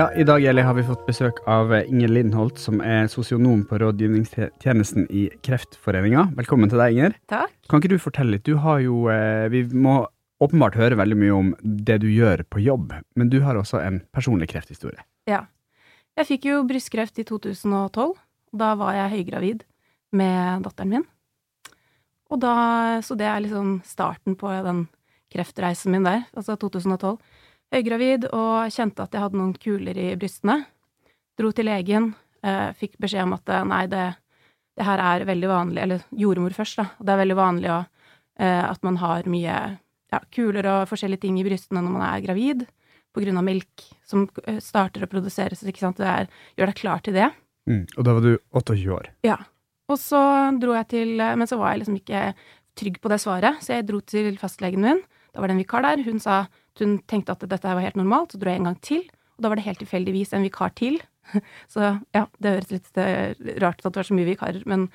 [0.00, 3.76] Ja, I dag Eli, har vi fått besøk av Inger Lindholt, som er sosionom på
[3.82, 6.22] rådgivningstjenesten i Kreftforeninga.
[6.38, 7.16] Velkommen til deg, Inger.
[7.28, 7.52] Takk.
[7.68, 8.46] Kan ikke du fortelle litt?
[8.48, 9.98] Du har jo eh, Vi må
[10.40, 13.98] åpenbart høre veldig mye om det du gjør på jobb, men du har også en
[14.08, 15.04] personlig krefthistorie.
[15.28, 15.42] Ja.
[16.16, 18.16] Jeg fikk jo brystkreft i 2012.
[18.56, 19.66] Da var jeg høygravid
[20.16, 21.06] med datteren min.
[22.32, 22.56] Og da,
[23.04, 24.86] så det er liksom starten på den
[25.28, 27.20] kreftreisen min der, altså 2012.
[27.70, 30.64] Høygravid og kjente at jeg hadde noen kuler i brystene.
[31.38, 32.10] Dro til legen,
[32.42, 34.06] eh, fikk beskjed om at eh, nei, det,
[34.74, 36.88] det, her er veldig vanlig, eller jordmor først, da.
[36.98, 37.78] Det er veldig vanlig å,
[38.42, 39.60] eh, at man har mye
[40.10, 42.66] ja, kuler og forskjellige ting i brystene når man er gravid,
[43.14, 44.26] på grunn av melk som
[44.62, 45.98] starter å produseres, ikke sant.
[45.98, 47.30] Det er, gjør deg klar til det.
[47.70, 47.84] Mm.
[47.98, 49.08] Og da var du 28 år.
[49.26, 49.38] Ja.
[49.90, 50.20] Og så
[50.62, 52.20] dro jeg til Men så var jeg liksom ikke
[52.78, 55.02] trygg på det svaret, så jeg dro til fastlegen min.
[55.34, 56.04] Da var det en vikar der.
[56.06, 56.44] Hun sa
[56.82, 58.34] hun tenkte at dette var helt normalt.
[58.34, 61.00] Så dro jeg en gang til, og da var det helt tilfeldigvis en vikar til.
[61.72, 61.84] Så
[62.16, 64.88] ja, det høres litt eh, rart ut at det var så mye vikarer, men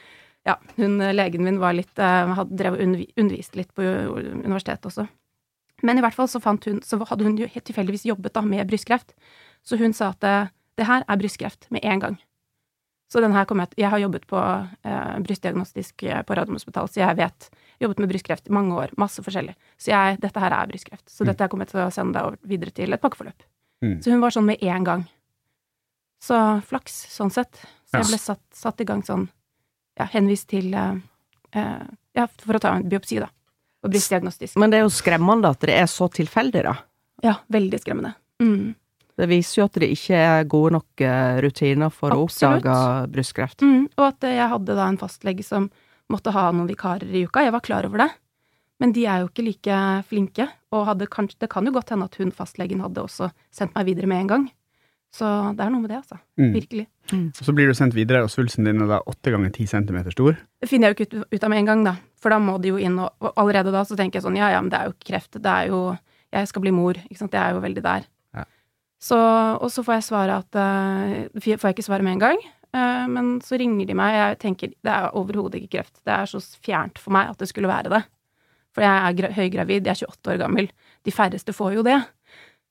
[0.45, 5.07] ja, hun, legen min var litt uh, hadde drevet og underviste litt på universitetet også.
[5.85, 8.67] Men i hvert fall så, hun, så hadde hun jo helt tilfeldigvis jobbet da med
[8.69, 9.15] brystkreft,
[9.65, 12.19] så hun sa at det her er brystkreft med en gang.
[13.11, 17.17] Så den her kom jeg Jeg har jobbet på eh, brystdiagnostisk på Radiumhospitalet, så jeg
[17.21, 19.55] vet Jobbet med brystkreft i mange år, masse forskjellig.
[19.77, 21.03] Så jeg Dette her er brystkreft.
[21.11, 21.31] Så mm.
[21.31, 23.45] dette kommer jeg til å sende deg videre til et pakkeforløp.
[23.83, 23.97] Mm.
[24.03, 25.03] Så hun var sånn med en gang.
[26.23, 26.37] Så
[26.69, 27.59] flaks, sånn sett.
[27.85, 29.27] Så jeg ble satt, satt i gang sånn
[29.99, 30.95] Ja, henvist til eh,
[31.55, 31.83] eh,
[32.15, 33.29] Ja, for å ta en biopsi, da.
[33.85, 34.55] Og brystdiagnostisk.
[34.59, 36.73] Men det er jo skremmende at det er så tilfeldig, da.
[37.23, 38.15] Ja, veldig skremmende.
[38.41, 38.73] Mm.
[39.15, 42.65] Det viser jo at det ikke er gode nok eh, rutiner for Absolutt.
[42.65, 43.63] å oppdage brystkreft.
[43.63, 45.69] Mm, og at jeg hadde da en fastlege som
[46.11, 47.45] måtte ha noen vikarer i uka.
[47.45, 48.09] Jeg var klar over det.
[48.83, 52.17] Men de er jo ikke like flinke, og kanskje, det kan jo godt hende at
[52.19, 54.47] hun fastlegen hadde også sendt meg videre med en gang.
[55.15, 56.17] Så det er noe med det, altså.
[56.35, 56.49] Mm.
[56.57, 56.85] Virkelig.
[57.13, 57.27] Mm.
[57.37, 60.35] Så blir du sendt videre, og svulsten din er da åtte ganger ti centimeter stor?
[60.59, 61.93] Det finner jeg jo ikke ut, ut, av med en gang, da.
[62.19, 64.51] For da må de jo inn, og, og allerede da så tenker jeg sånn ja
[64.51, 65.85] ja, men det er jo ikke kreft, det er jo
[66.35, 67.35] Jeg skal bli mor, ikke sant.
[67.37, 68.07] Jeg er jo veldig der.
[69.01, 69.17] Så,
[69.59, 72.41] og så får jeg svare at uh, Får jeg ikke svare med en gang.
[72.75, 74.15] Uh, men så ringer de meg.
[74.15, 75.99] Jeg tenker det er overhodet ikke kreft.
[76.03, 78.03] Det er så fjernt for meg at det skulle være det.
[78.75, 80.71] For jeg er høygravid, jeg er 28 år gammel.
[81.07, 81.99] De færreste får jo det.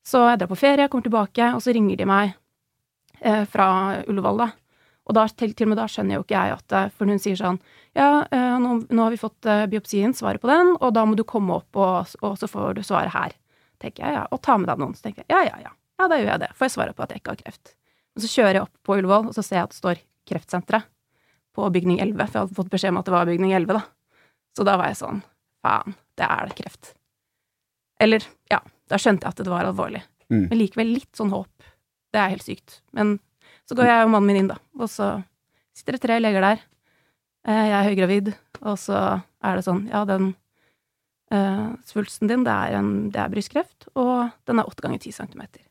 [0.04, 2.34] Så jeg drar på ferie, jeg kommer tilbake, og så ringer de meg
[3.24, 3.68] uh, fra
[4.04, 4.50] Ullevål, da.
[5.04, 7.36] Og da, til, til, og med da skjønner jo ikke jeg at For hun sier
[7.36, 7.58] sånn
[7.92, 8.22] Ja,
[8.56, 11.76] nå, nå, har vi fått biopsien, svaret på den, og da må du komme opp,
[11.76, 13.36] og, og så får du svaret her.
[13.84, 14.24] Tenker jeg, ja.
[14.32, 14.96] Og ta med deg noen.
[14.96, 15.74] Så tenker jeg ja, ja, ja.
[16.00, 16.50] Ja, da gjør jeg det.
[16.58, 17.74] Får jeg svaret på at jeg ikke har kreft.
[18.14, 20.88] Og så kjører jeg opp på Ullevål, og så ser jeg at det står Kreftsenteret
[21.54, 23.82] på bygning 11, for jeg hadde fått beskjed om at det var bygning 11, da.
[24.56, 25.20] Så da var jeg sånn
[25.64, 26.94] faen, det er det kreft.
[28.02, 28.58] Eller, ja,
[28.90, 30.02] da skjønte jeg at det var alvorlig.
[30.32, 30.48] Mm.
[30.48, 31.68] Men likevel litt sånn håp.
[32.14, 32.80] Det er helt sykt.
[32.96, 33.18] Men
[33.68, 35.10] så går jeg og mannen min inn, da, og så
[35.76, 36.64] sitter det tre leger der.
[37.46, 38.98] Eh, jeg er høygravid, og så
[39.44, 40.32] er det sånn, ja, den
[41.34, 45.12] uh, svulsten din, det er, en, det er brystkreft, og den er åtte ganger ti
[45.14, 45.63] centimeter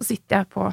[0.00, 0.70] så sitter jeg på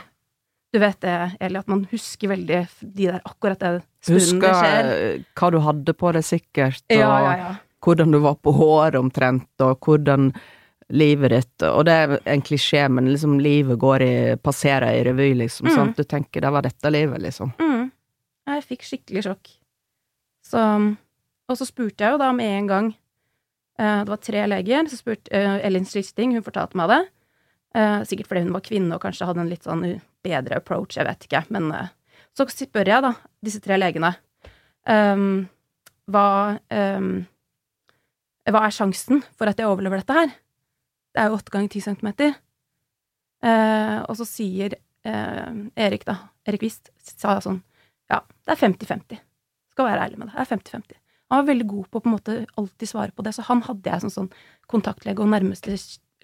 [0.74, 3.72] Du vet det, Eli, at man husker veldig de der akkurat det
[4.04, 4.90] stunden det skjer.
[4.92, 7.52] Husker hva du hadde på deg, sikkert, og ja, ja, ja.
[7.84, 10.32] hvordan du var på håret omtrent, og hvordan
[10.96, 15.34] livet ditt Og det er en klisjé, men liksom livet går i passerer i revy,
[15.42, 15.68] liksom.
[15.68, 15.76] Mm.
[15.76, 15.98] Sant?
[15.98, 17.52] Du tenker 'det var dette livet', liksom.
[17.60, 17.92] Mm.
[18.48, 19.52] Jeg fikk skikkelig sjokk.
[20.44, 20.96] Så
[21.50, 22.88] Og så spurte jeg jo da med en gang
[23.80, 24.88] eh, Det var tre leger.
[24.88, 27.08] Så spurte uh, Ellen Slisting, hun fortalte meg det.
[27.78, 29.84] Uh, sikkert fordi hun var kvinne og kanskje hadde en litt sånn
[30.26, 31.44] bedre approach, jeg vet ikke.
[31.54, 31.92] Men uh,
[32.34, 33.12] så spør jeg da
[33.46, 34.16] disse tre legene
[34.90, 35.46] um,
[36.10, 37.12] hva, um,
[38.50, 40.34] hva er sjansen for at jeg overlever dette her?
[41.14, 42.34] Det er jo åtte ganger ti centimeter.
[43.46, 46.18] Uh, og så sier Erik, da,
[46.50, 47.62] Erik Wist, sa sånn
[48.12, 49.22] Ja, det er 50-50.
[49.72, 50.34] Skal være ærlig med deg.
[50.36, 50.98] Det er 50-50.
[51.30, 53.88] Han var veldig god på på en måte alltid svare på det, så han hadde
[53.88, 54.30] jeg som sånn
[54.68, 55.78] kontaktlege og nærmeste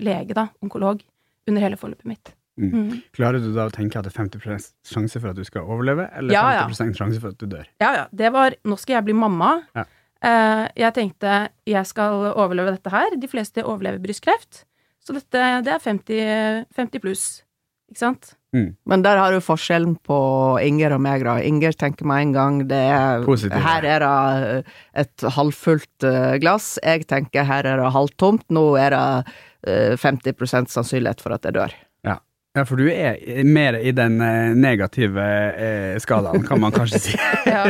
[0.04, 1.04] lege, da, onkolog,
[1.50, 2.34] under hele forløpet mitt.
[2.62, 2.70] Mm.
[2.70, 2.98] Mm.
[3.18, 6.06] Klarer du da å tenke at det er 50% sjanse for at du skal overleve,
[6.20, 6.98] eller ja, 50 ja.
[7.00, 7.66] sjanse for at du dør?
[7.82, 8.06] Ja, ja.
[8.14, 9.56] Det var Nå skal jeg bli mamma.
[9.78, 9.88] Ja.
[10.24, 13.18] Uh, jeg tenkte jeg skal overleve dette her.
[13.20, 14.64] De fleste overlever brystkreft.
[15.04, 17.26] Så dette, det er 50, 50 pluss.
[17.92, 18.32] Ikke sant?
[18.54, 18.76] Mm.
[18.88, 20.18] Men der har du forskjellen på
[20.64, 21.36] Inger og meg, da.
[21.44, 26.76] Inger tenker med en gang det er Positiv, Her er det et halvfullt eh, glass.
[26.86, 28.46] Jeg tenker her er det halvtomt.
[28.54, 29.06] Nå er det
[29.66, 31.76] 50 eh, sannsynlighet for at jeg dør.
[32.08, 32.20] Ja.
[32.54, 33.18] Ja, for du er
[33.50, 35.24] mer i den eh, negative
[35.58, 37.16] eh, skalaen, kan man kanskje si.
[37.50, 37.64] Ja.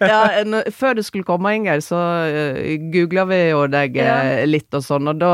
[0.00, 1.96] Ja, en, før du skulle komme, Inger, så
[2.28, 2.60] uh,
[2.92, 4.44] googla vi jo deg Ja.
[4.48, 5.32] litt og sånn, og da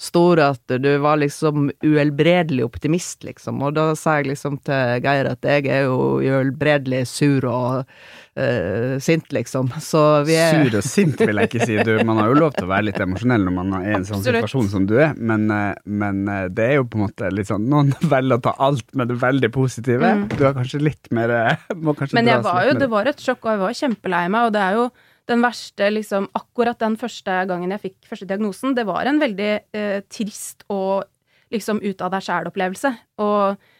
[0.00, 5.00] sto det at du var liksom uhelbredelig optimist, liksom, og da sa jeg liksom til
[5.04, 7.90] Geir at jeg er jo uhelbredelig sur og
[8.38, 11.76] eh, sint, liksom, så vi er Sur og sint vil jeg ikke si.
[11.86, 14.06] Du, man har jo lov til å være litt emosjonell når man er i en
[14.08, 14.46] sånn Absolutt.
[14.46, 17.50] situasjon som du er, men, eh, men eh, det er jo på en måte litt
[17.50, 20.14] sånn Noen velger å ta alt med det veldig positive.
[20.20, 20.26] Mm.
[20.34, 21.36] Du er kanskje litt mer
[21.76, 24.48] må kanskje Men jeg var jo, det var et sjokk, og jeg var kjempelei meg,
[24.48, 24.90] og det er jo
[25.30, 29.50] den verste, liksom, akkurat den første gangen jeg fikk første diagnosen, det var en veldig
[29.76, 31.06] eh, trist og
[31.54, 32.90] liksom ut av deg sjæl-opplevelse.
[33.22, 33.70] Og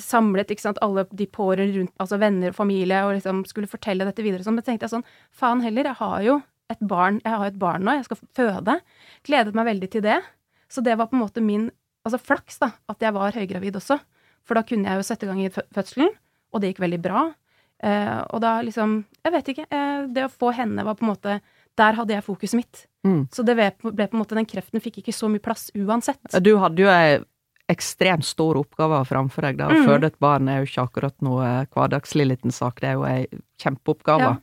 [0.00, 4.06] samlet, ikke sant, alle de pårørende rundt, altså venner og familie, og liksom skulle fortelle
[4.08, 4.56] dette videre sånn.
[4.58, 5.06] Men tenkte jeg sånn,
[5.36, 6.38] faen heller, jeg har jo
[6.72, 8.78] et barn, jeg har et barn nå, jeg skal føde.
[9.28, 10.18] Gledet meg veldig til det.
[10.72, 11.68] Så det var på en måte min,
[12.06, 13.98] altså flaks da, at jeg var høygravid også.
[14.48, 16.14] For da kunne jeg jo sette i gang i fødselen,
[16.52, 17.26] og det gikk veldig bra.
[17.82, 19.66] Eh, og da liksom Jeg vet ikke.
[19.66, 21.40] Eh, det å få henne var på en måte
[21.74, 22.84] Der hadde jeg fokuset mitt.
[23.02, 23.24] Mm.
[23.34, 26.20] Så det ble, ble på en måte Den kreften fikk ikke så mye plass uansett.
[26.38, 27.18] Du hadde jo ei
[27.72, 29.56] ekstremt stor oppgave framfor deg.
[29.58, 29.68] da.
[29.68, 29.86] Å Mhm.
[29.88, 33.26] føde et barn er jo ikke akkurat noe hverdagslig liten sak, det er jo ei
[33.58, 34.20] kjempeoppgave.
[34.20, 34.36] Ja.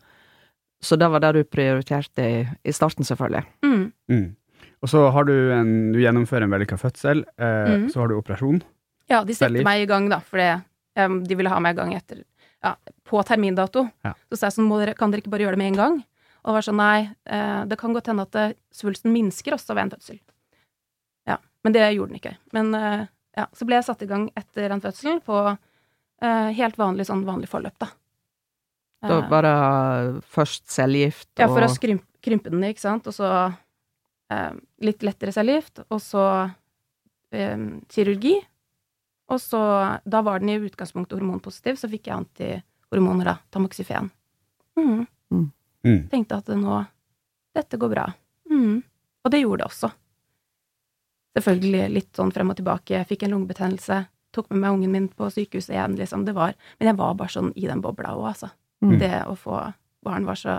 [0.82, 3.46] Så det var det du prioriterte i, i starten, selvfølgelig.
[3.64, 3.92] Mm.
[4.10, 4.36] Mm.
[4.82, 7.90] Og så har du en Du gjennomfører en vellykka fødsel, eh, Mm.
[7.92, 8.62] så har du operasjon.
[9.10, 12.24] Ja, de setter meg i gang, da, for de ville ha meg i gang etter
[12.64, 12.76] Ja,
[13.08, 13.90] på termindato.
[14.04, 14.14] Ja.
[14.32, 16.04] Så sa jeg sånn, må dere, kan dere ikke bare gjøre det med en gang?
[16.44, 19.84] Og var sånn, nei, eh, det kan godt hende at eh, svulsten minsker også ved
[19.84, 20.20] en fødsel.
[21.28, 22.36] Ja, men det gjorde den ikke.
[22.54, 23.06] Men eh,
[23.38, 27.26] ja, så ble jeg satt i gang etter en fødsel på uh, helt vanlig sånn
[27.28, 27.92] vanlig forløp, da.
[29.00, 33.08] Da Eh, var det først cellegift og Ja, for å skrympe, krympe den, ikke sant,
[33.08, 33.30] og så
[34.30, 34.54] eh,
[34.84, 36.26] litt lettere cellegift, og så
[37.32, 37.56] eh,
[37.88, 38.36] kirurgi.
[39.30, 39.62] Og så,
[40.04, 44.10] da var den i utgangspunktet hormonpositiv, så fikk jeg antihormoner, da, tamoxifen.
[44.80, 45.06] Mm.
[45.30, 46.08] Mm.
[46.10, 46.80] Tenkte at nå,
[47.56, 48.08] dette går bra.
[48.50, 48.82] Mm.
[49.24, 49.92] Og det gjorde det også.
[51.38, 54.00] Selvfølgelig litt sånn frem og tilbake, jeg fikk en lungebetennelse,
[54.36, 57.34] tok med meg ungen min på sykehuset igjen, liksom, det var, men jeg var bare
[57.34, 58.52] sånn i den bobla òg, altså.
[58.86, 58.98] Mm.
[59.02, 59.62] Det å få
[60.06, 60.58] barn var så,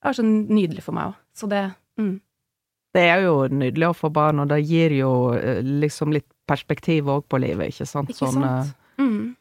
[0.00, 1.18] det var så nydelig for meg òg.
[1.36, 1.64] Så det
[2.00, 2.14] mm.
[2.96, 7.10] Det er jo nydelig å få barn, og det gir jo eh, liksom litt perspektiv
[7.12, 8.08] òg på livet, ikke sant?
[8.08, 8.70] Ikke Sånn, sant?
[8.96, 9.34] Mm.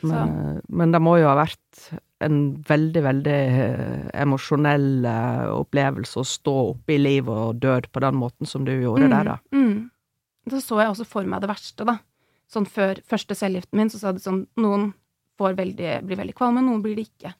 [0.00, 1.90] eh, Men, men det må jo ha vært
[2.24, 2.36] en
[2.68, 8.18] veldig, veldig eh, emosjonell eh, opplevelse å stå oppe i liv og død på den
[8.20, 9.14] måten som du gjorde mm.
[9.14, 9.36] der, da.
[9.56, 9.90] Mm.
[10.50, 11.98] Så så jeg også for meg det verste, da.
[12.50, 14.90] Sånn før første cellegiften min, så sa det sånn Noen
[15.40, 17.32] får veldig, blir veldig kvalme, noen blir det ikke.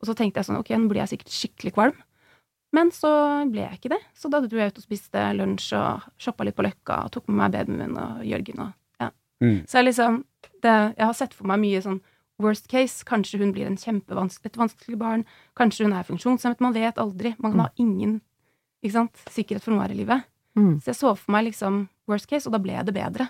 [0.00, 2.04] Og så tenkte jeg sånn, ok, nå blir jeg sikkert skikkelig kvalm.
[2.76, 3.10] Men så
[3.50, 4.00] ble jeg ikke det.
[4.16, 7.30] Så da dro jeg ut og spiste lunsj og shoppa litt på Løkka og tok
[7.30, 9.10] med meg babyen min og Jørgen og ja.
[9.44, 9.58] Mm.
[9.68, 10.22] Så jeg liksom
[10.64, 12.00] det, Jeg har sett for meg mye sånn
[12.42, 13.04] worst case.
[13.08, 15.24] Kanskje hun blir en kjempevanskelig, et vanskelig barn.
[15.56, 16.60] Kanskje hun er funksjonshemmet.
[16.60, 17.34] Man vet aldri.
[17.38, 18.20] Man kan ha ingen
[18.84, 20.26] ikke sant, sikkerhet for noe her i livet.
[20.56, 20.76] Mm.
[20.80, 23.28] Så jeg så for meg liksom worst case, og da ble det bedre.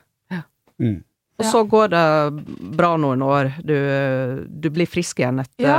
[0.76, 0.98] Mm.
[1.38, 2.02] Og så går det
[2.76, 3.50] bra noen år.
[3.64, 3.74] Du,
[4.48, 5.78] du blir frisk igjen etter, Ja.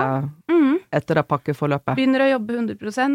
[0.50, 0.80] Mm.
[0.94, 1.95] etter det pakkeforløpet.
[1.97, 3.12] Begynner å jobbe 100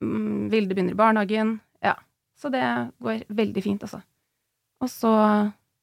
[0.00, 1.54] mm, Vilde begynner i barnehagen.
[1.84, 1.94] Ja.
[2.40, 2.62] Så det
[3.04, 4.00] går veldig fint, altså.
[4.80, 5.12] Og så,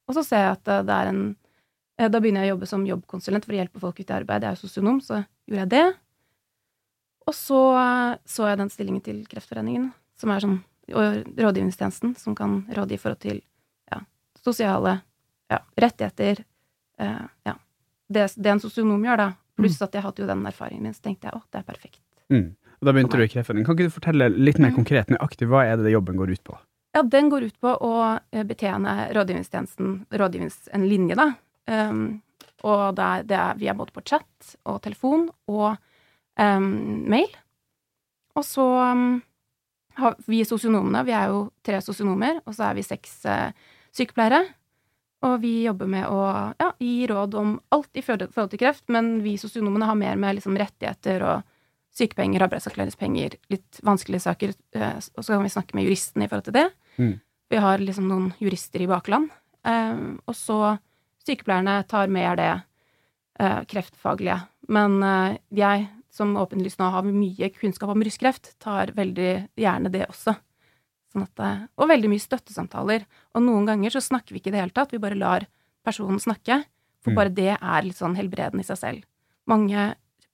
[0.07, 1.35] og så ser jeg at det- er en
[1.95, 4.43] Da begynner jeg å jobbe som jobbkonsulent for å hjelpe folk ut i arbeid.
[4.43, 5.85] Jeg er jo sosionom, så gjorde jeg det.
[7.25, 7.59] Og så
[8.27, 10.57] så jeg den stillingen til Kreftforeningen, som er sånn
[10.91, 13.39] rådgivningstjenesten, som kan rådgi i forhold til
[13.91, 14.01] ja,
[14.43, 14.99] sosiale
[15.49, 16.43] ja, rettigheter.
[16.99, 17.55] Eh, ja.
[18.07, 19.31] Det, det en sosionom gjør, da.
[19.55, 22.03] Pluss at jeg hadde jo den erfaringen min, så tenkte jeg å, det er perfekt.
[22.29, 22.51] Mm.
[22.75, 23.65] Og da begynte du i Kreftforeningen.
[23.65, 24.75] Kan ikke du fortelle litt mer Mm.
[24.83, 26.57] konkret nøyaktig hva er det jobben går ut på?
[26.93, 31.33] Ja, den går ut på å eh, betjene rådgivningstjenesten, rådgivnings, en linje, da.
[31.65, 32.21] Um,
[32.65, 35.75] og det er, det er, vi er både på chat og telefon og
[36.39, 36.67] um,
[37.09, 37.31] mail.
[38.35, 39.21] Og så um,
[39.99, 43.49] har vi sosionomene, vi er jo tre sosionomer, og så er vi seks uh,
[43.95, 44.43] sykepleiere.
[45.25, 46.21] Og vi jobber med å
[46.59, 50.37] ja, gi råd om alt i forhold til kreft, men vi sosionomene har mer med
[50.37, 51.45] liksom, rettigheter og
[51.95, 54.57] sykepenger, arbeidsavklaringspenger, litt vanskelige saker.
[54.75, 56.67] Uh, Og så kan vi snakke med juristene i forhold til det.
[56.97, 57.15] Mm.
[57.53, 59.29] Vi har liksom noen jurister i bakland.
[59.65, 60.59] Um, og så
[61.27, 62.49] sykepleierne tar mer det
[63.39, 64.39] eh, kreftfaglige.
[64.69, 70.05] Men eh, jeg, som åpenlyst nå har mye kunnskap om brystkreft, tar veldig gjerne det
[70.07, 70.35] også.
[71.13, 73.05] Sånn at, eh, og veldig mye støttesamtaler.
[73.35, 75.47] Og noen ganger så snakker vi ikke i det hele tatt, vi bare lar
[75.85, 76.63] personen snakke.
[77.05, 77.15] For Mm.
[77.15, 79.03] bare det er litt sånn helbredende i seg selv.
[79.45, 79.77] Mange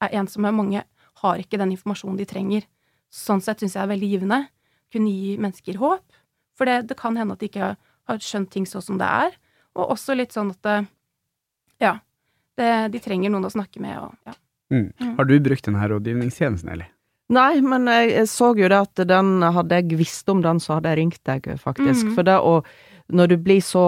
[0.02, 0.86] er ensomme, mange
[1.22, 2.64] har ikke den informasjonen de trenger.
[3.12, 4.48] Sånn sett syns jeg er veldig givende.
[4.92, 6.06] Kunne gi mennesker håp.
[6.56, 7.76] For det, det kan hende at de ikke
[8.08, 9.36] har skjønt ting sånn som det er.
[9.78, 10.88] Og også litt sånn at
[11.82, 12.00] Ja.
[12.60, 14.34] Det, de trenger noen å snakke med, og ja.
[14.72, 14.92] Mm.
[15.00, 15.16] Mm.
[15.18, 16.88] Har du brukt denne rådgivningstjenesten, Eli?
[17.32, 20.92] Nei, men jeg, så jo det at den Hadde jeg visst om den, så hadde
[20.92, 22.10] jeg ringt deg, faktisk.
[22.10, 22.16] Mm.
[22.18, 22.58] For det å
[23.12, 23.84] Når du blir så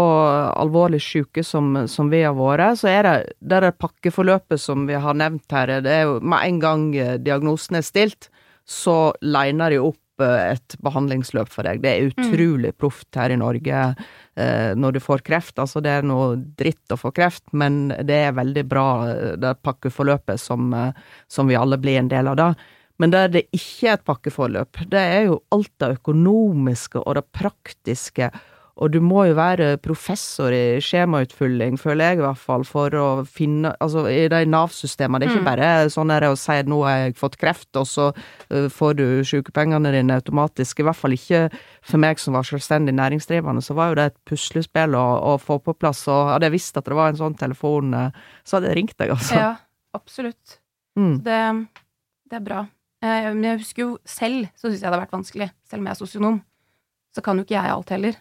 [0.51, 4.97] alvorlig syke som, som vi har vært, så er det det der pakkeforløpet som vi
[4.99, 8.27] har nevnt her, det er jo med en gang eh, diagnosen er stilt,
[8.67, 11.81] så liner de opp eh, et behandlingsløp for deg.
[11.83, 15.57] Det er utrolig proft her i Norge eh, når du får kreft.
[15.61, 19.57] Altså, det er noe dritt å få kreft, men det er veldig bra, eh, det
[19.65, 22.53] pakkeforløpet som, eh, som vi alle blir en del av da.
[23.01, 27.25] Men der det ikke er et pakkeforløp, det er jo alt det økonomiske og det
[27.35, 28.29] praktiske,
[28.81, 33.05] og du må jo være professor i skjemautfylling, føler jeg i hvert fall, for å
[33.29, 35.49] finne Altså, i de Nav-systemene, det er ikke Mm.
[35.51, 38.95] bare sånn der å si at nå har jeg fått kreft, og så uh, får
[38.97, 40.79] du sykepengene dine automatisk.
[40.79, 41.43] I hvert fall ikke
[41.83, 45.59] for meg som var selvstendig næringsdrivende, så var jo det et puslespill å, å få
[45.61, 48.09] på plass, og hadde jeg visst at det var en sånn telefon, eh,
[48.43, 49.35] så hadde jeg ringt deg, altså.
[49.37, 49.55] Ja,
[49.93, 50.57] absolutt.
[50.97, 51.21] Mm.
[51.23, 51.39] Det,
[52.29, 52.65] det er bra.
[53.03, 55.51] Eh, Men jeg husker jo selv, så syns jeg det har vært vanskelig.
[55.69, 56.41] Selv om jeg er sosionom,
[57.13, 58.15] så kan jo ikke jeg alt heller.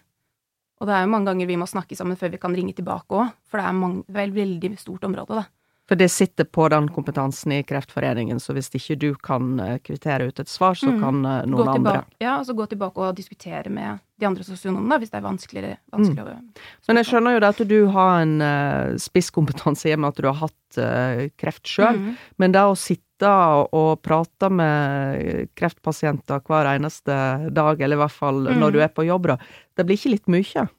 [0.83, 3.15] Og det er jo mange ganger vi må snakke sammen før vi kan ringe tilbake
[3.15, 5.45] òg, for det er mange, vel, veldig stort område, da.
[5.87, 10.29] For det sitter på den kompetansen i Kreftforeningen, så hvis ikke du kan eh, kvittere
[10.29, 10.99] ut et svar, så Mm.
[11.01, 12.05] kan noen tilbake, andre.
[12.19, 15.77] ja, altså gå tilbake og diskutere med de andre sosionomene, hvis det er vanskeligere.
[15.91, 16.53] vanskeligere mm.
[16.87, 20.21] Men jeg skjønner jo det at du har en uh, spisskompetanse i og med at
[20.21, 22.15] du har hatt uh, kreft sjøl, mm.
[22.37, 27.15] men det å sitte og prate med kreftpasienter hver eneste
[27.53, 28.59] dag, eller i hvert fall Mm.
[28.59, 29.37] når du er på jobb, da,
[29.77, 30.69] det blir ikke litt mye?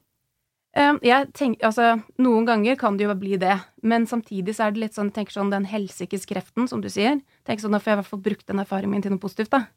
[0.75, 4.81] Jeg tenker, altså, Noen ganger kan det jo bli det, men samtidig så er det
[4.81, 7.21] litt sånn, tenk tenker sånn den helsikes kreften, som du sier.
[7.45, 9.51] tenk sånn, Da får jeg i hvert fall brukt den erfaringen min til noe positivt,
[9.51, 9.67] da.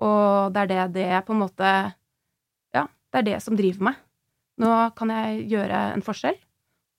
[0.00, 1.94] Og det er det det på en måte
[2.74, 3.94] Ja, det er det som driver meg.
[4.58, 6.36] Nå kan jeg gjøre en forskjell,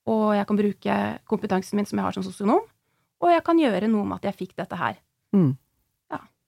[0.05, 2.61] og jeg kan bruke kompetansen min som jeg har som sosionom,
[3.21, 4.99] og jeg kan gjøre noe med at jeg fikk dette her.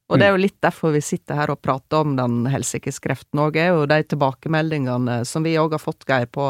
[0.10, 3.44] Og det er jo litt derfor vi sitter her og prater om den helsikes kreften
[3.44, 6.48] òg, er jo de tilbakemeldingene som vi òg har fått, Geir, på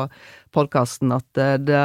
[0.55, 1.81] podkasten, at eh, det,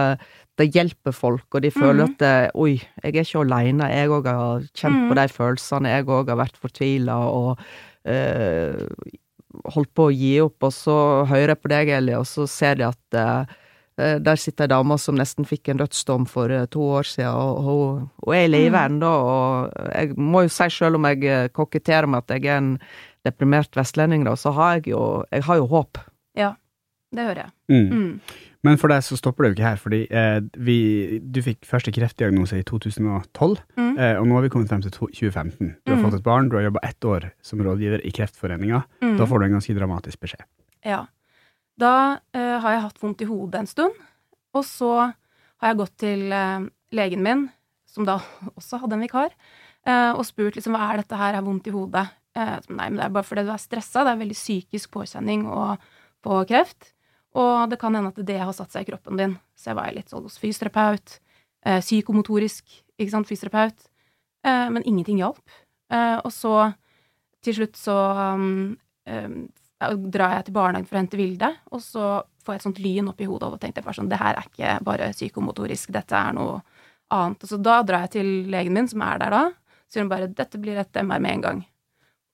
[0.61, 2.12] det hjelper folk, og de føler mm.
[2.12, 5.19] at det, oi, jeg er ikke aleine, jeg òg har kjent på Mhm.
[5.19, 7.59] de følelsene, jeg òg har vært fortvila og
[8.07, 8.87] eh,
[9.75, 12.79] holdt på å gi opp, og så hører jeg på deg, Eli, og så ser
[12.79, 13.59] de at eh,
[13.97, 17.63] der sitter ei dame som nesten fikk en dødsdom for eh, to år siden, og
[17.63, 18.85] hun, hun er i live Mm.
[19.01, 22.59] ennå, og jeg må jo si sjøl om jeg eh, koketterer med at jeg er
[22.59, 22.79] en
[23.25, 25.99] deprimert vestlending, da, så har jeg jo, jeg har jo håp.
[27.15, 27.51] Det hører jeg.
[27.71, 27.91] Mm.
[27.95, 28.21] Mm.
[28.67, 31.93] Men for deg så stopper det jo ikke her, fordi eh, vi, du fikk første
[31.95, 33.93] kreftdiagnose i 2012, Mm.
[34.03, 35.77] eh, og nå har vi kommet frem til to- 2015.
[35.87, 36.05] Du har Mm.
[36.09, 38.83] fått et barn, du har jobba ett år som rådgiver i Kreftforeninga.
[39.01, 39.17] Mm.
[39.19, 40.43] Da får du en ganske dramatisk beskjed.
[40.85, 41.07] Ja.
[41.81, 44.02] Da eh, har jeg hatt vondt i hodet en stund,
[44.54, 47.49] og så har jeg gått til eh, legen min,
[47.90, 48.21] som da
[48.59, 49.35] også hadde en vikar,
[49.87, 52.04] eh, og spurt liksom hva er dette her, jeg har vondt i hodet.
[52.35, 55.49] Eh, nei, men det er bare fordi du er stressa, det er veldig psykisk påkjenning
[55.50, 55.83] og,
[56.25, 56.93] på kreft,
[57.35, 59.35] og det kan hende at det har satt seg i kroppen din.
[59.59, 61.19] Så jeg var litt sånn hos fysioterapeut,
[61.66, 62.64] eh, psykomotorisk,
[62.95, 63.90] ikke sant, fysioterapeut,
[64.47, 65.43] eh, men ingenting hjalp.
[65.95, 66.73] Og så
[67.45, 67.95] til slutt så
[68.35, 68.73] um,
[69.81, 73.11] drar jeg til barnehagen for å hente Vilde, og så får jeg et sånt lyn
[73.11, 76.16] opp i hodet, og tenkte jeg bare sånn, det her er ikke bare psykomotorisk, dette
[76.19, 76.59] er noe
[77.14, 77.45] annet.
[77.45, 79.45] Og så da drar jeg til legen min, som er der da,
[79.87, 81.64] så sier hun bare, dette blir et MR med en gang.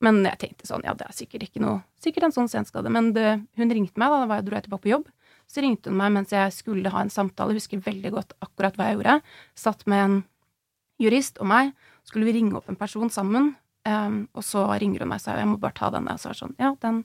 [0.05, 3.13] Men jeg tenkte sånn, ja, det er sikkert ikke noe, sikkert en sånn senskade, men
[3.17, 5.09] det, hun ringte meg da, da dro jeg tilbake på jobb,
[5.51, 8.79] så ringte hun meg mens jeg skulle ha en samtale, jeg husker veldig godt akkurat
[8.79, 9.17] hva jeg gjorde,
[9.59, 10.21] satt med en
[11.01, 11.75] jurist og meg,
[12.09, 13.53] skulle vi ringe opp en person sammen,
[13.89, 16.33] um, og så ringer hun meg og sa, jeg må bare ta denne, og så
[16.33, 17.03] var sånn, ja, den,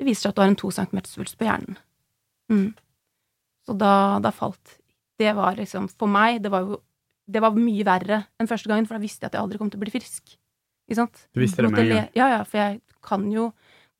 [0.00, 1.76] det viser seg at du har en to centimeter svulst på hjernen.
[2.50, 2.70] Mm.
[3.68, 4.78] Så da, da falt
[5.20, 6.78] Det var liksom For meg, det var jo
[7.30, 9.68] Det var mye verre enn første gangen, for da visste jeg at jeg aldri kom
[9.70, 10.32] til å bli frisk.
[10.88, 11.20] Ikke sant?
[11.36, 12.08] Du visste det med en gang.
[12.18, 13.52] Ja, ja, for jeg kan jo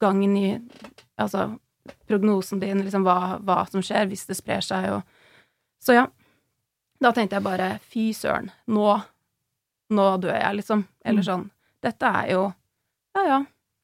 [0.02, 0.48] gangen i
[1.20, 1.44] Altså
[2.08, 5.02] prognosen din, liksom hva, hva som skjer hvis det sprer seg og
[5.84, 6.08] Så ja.
[7.00, 8.98] Da tenkte jeg bare fy søren, nå
[9.90, 10.84] Nå dør jeg, liksom.
[11.04, 11.26] Eller Mm.
[11.28, 11.46] sånn.
[11.82, 12.42] Dette er jo
[13.14, 13.38] Ja, ja.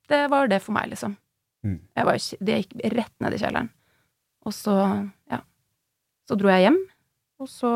[0.08, 1.16] Det var det for meg, liksom.
[1.66, 1.78] Mm.
[1.98, 3.70] Jeg var, det gikk rett ned i kjelleren.
[4.46, 4.76] Og så,
[5.32, 5.40] ja.
[6.26, 6.78] Så dro jeg hjem,
[7.42, 7.70] og så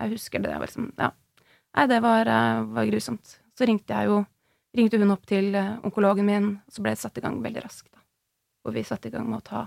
[0.00, 1.12] Jeg husker det, det var liksom Ja.
[1.76, 3.38] Nei, det var, eh, var grusomt.
[3.54, 4.24] Så ringte jeg jo
[4.76, 7.62] Ringte hun opp til eh, onkologen min, og så ble det satt i gang veldig
[7.64, 8.02] raskt, da.
[8.68, 9.62] Og vi satte i gang med å ta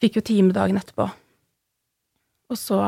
[0.00, 1.06] Fikk jo time dagen etterpå.
[2.50, 2.80] Og så,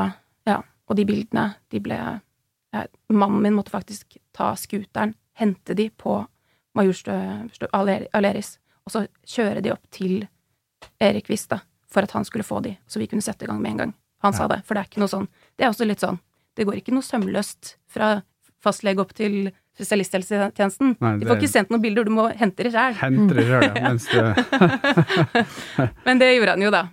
[0.49, 0.59] ja.
[0.89, 6.17] Og de bildene, de ble ja, Mannen min måtte faktisk ta scooteren, hente de på
[6.75, 7.13] Majorstø
[7.71, 10.27] Aleris, og så kjøre de opp til
[10.99, 11.61] Erik Vista
[11.93, 13.93] for at han skulle få de, så vi kunne sette i gang med en gang.
[14.23, 15.25] Han sa det, for det er ikke noe sånn
[15.59, 16.15] Det er også litt sånn
[16.55, 18.21] Det går ikke noe sømløst fra
[18.63, 20.93] fastlege opp til spesialisthelsetjenesten.
[21.01, 22.93] Nei, Du får ikke sendt noen bilder, du må hente det sjøl.
[23.01, 23.91] Henter det sjøl, ja.
[23.97, 26.83] Du Men det gjorde han jo, da.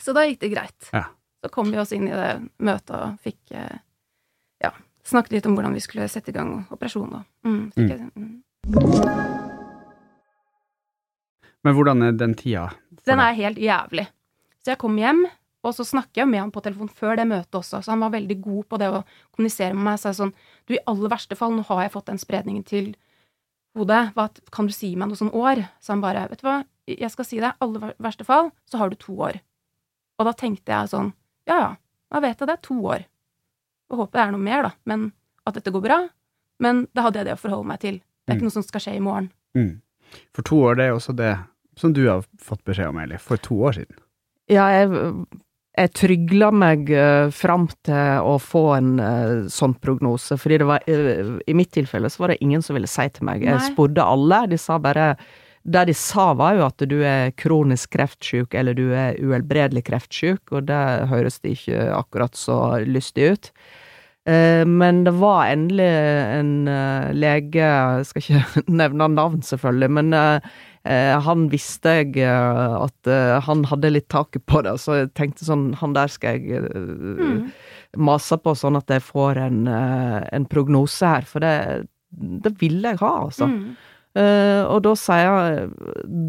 [0.00, 0.90] Så da gikk det greit.
[0.96, 1.04] Ja.
[1.44, 3.78] Så kom vi oss inn i det møtet og fikk eh,
[4.64, 4.72] ja,
[5.06, 7.22] snakket litt om hvordan vi skulle sette i gang operasjonen.
[7.46, 9.29] Mm, jeg- mm.
[11.64, 12.68] Men hvordan er den tida?
[13.06, 14.06] Den er helt jævlig.
[14.64, 15.26] Så jeg kom hjem,
[15.64, 18.12] og så snakker jeg med han på telefon før det møtet også, så han var
[18.14, 19.02] veldig god på det å
[19.34, 19.98] kommunisere med meg.
[20.00, 20.32] Så jeg sånn,
[20.68, 22.94] du, i aller verste fall, nå har jeg fått den spredningen til
[23.76, 25.62] hodet, hva, kan du si meg noe sånn år?
[25.84, 26.58] Så han bare, vet du hva,
[26.90, 29.38] jeg skal si deg, aller verste fall, så har du to år.
[30.18, 31.12] Og da tenkte jeg sånn,
[31.48, 31.70] ja ja,
[32.10, 33.04] da vet jeg det, to år.
[33.90, 35.10] Og håper det er noe mer, da, men
[35.46, 36.00] at dette går bra.
[36.60, 38.00] Men da hadde jeg det å forholde meg til.
[38.00, 38.36] Det er Mm.
[38.38, 39.30] ikke noe som skal skje i morgen.
[39.56, 39.80] Mm.
[40.36, 41.34] For to år, det er også det
[41.80, 43.96] som du har fått beskjed om, Eli, for to år siden.
[44.50, 45.12] Ja, jeg,
[45.78, 50.88] jeg trygla meg uh, fram til å få en eh, sånn prognose, fordi det var
[50.90, 53.46] eh, I mitt tilfelle så var det ingen som ville si til meg.
[53.46, 55.14] Jeg spurte alle, de sa bare
[55.62, 60.50] Det de sa, var jo at du er kronisk kreftsyk, eller du er uhelbredelig kreftsyk,
[60.50, 63.50] og det høres det ikke akkurat så lystig ut.
[64.28, 65.86] Eh, Men det var endelig
[66.40, 70.50] en eh, lege, jeg skal ikke nevne navn selvfølgelig, men eh,
[71.24, 73.08] han visste jeg at
[73.44, 76.62] han hadde litt taket på det, så jeg tenkte sånn, han der skal jeg
[77.20, 77.50] Mm.
[78.00, 81.84] mase på sånn at jeg får en, en prognose her, for det,
[82.16, 83.48] det vil jeg ha, altså.
[83.50, 83.74] Mm.
[84.16, 85.66] Uh, og da sier jeg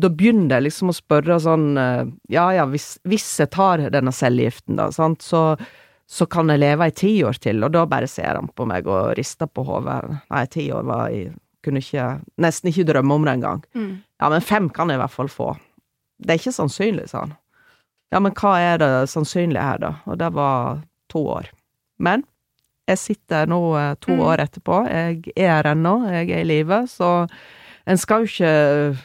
[0.03, 4.11] Da begynner jeg liksom å spørre sånn uh, Ja ja, hvis, hvis jeg tar denne
[4.13, 5.55] cellegiften, da, sant, så,
[6.11, 7.63] så kan jeg leve i ti år til.
[7.63, 10.01] Og da bare ser han på meg og rister på hodet.
[10.31, 12.03] Nei, ti år var jeg Kunne ikke
[12.41, 13.59] Nesten ikke drømme om det engang.
[13.77, 13.91] Mm.
[14.19, 15.51] Ja, men fem kan jeg i hvert fall få.
[16.17, 17.35] Det er ikke sannsynlig, sa han.
[18.11, 19.91] Ja, men hva er det sannsynlige her, da?
[20.09, 20.79] Og det var
[21.13, 21.51] to år.
[22.01, 22.23] Men
[22.89, 24.23] jeg sitter nå eh, to Mm.
[24.25, 24.79] år etterpå.
[24.89, 27.27] Jeg er her ennå, jeg er i live, så
[27.85, 28.97] en skal jo ikke